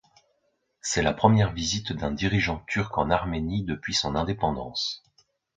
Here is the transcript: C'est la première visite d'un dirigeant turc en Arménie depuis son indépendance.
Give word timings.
C'est 0.81 1.03
la 1.03 1.13
première 1.13 1.51
visite 1.53 1.93
d'un 1.93 2.09
dirigeant 2.09 2.63
turc 2.65 2.97
en 2.97 3.11
Arménie 3.11 3.61
depuis 3.61 3.93
son 3.93 4.15
indépendance. 4.15 5.03